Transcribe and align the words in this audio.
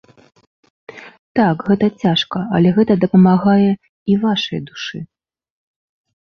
Так, 1.39 1.57
гэта 1.67 1.89
цяжка, 2.03 2.39
але 2.59 2.69
гэта 2.79 2.97
дапамагае 3.05 3.69
і 4.15 4.17
вашай 4.25 4.59
душы. 4.71 4.97